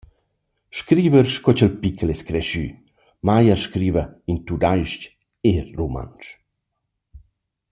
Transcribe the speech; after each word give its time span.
Scriver 0.79 1.25
sco 1.35 1.51
cha’l 1.57 1.73
pical 1.81 2.09
es 2.15 2.21
creschü 2.27 2.65
Meyer 3.25 3.59
scriva 3.65 4.03
in 4.31 4.37
tudais-ch 4.47 5.03
e 5.49 5.51
rumantsch. 5.77 6.29